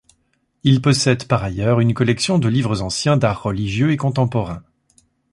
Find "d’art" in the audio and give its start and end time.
3.17-3.43